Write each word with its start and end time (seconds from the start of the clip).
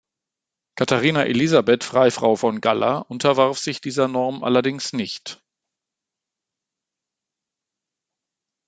Katharina 0.77 1.25
Elisabeth 1.27 1.83
Freifrau 1.83 2.35
von 2.35 2.59
Galler 2.59 3.05
unterwarf 3.11 3.59
sich 3.59 3.81
dieser 3.81 4.07
Norm 4.07 4.43
allerdings 4.43 4.93
nicht. 4.93 5.43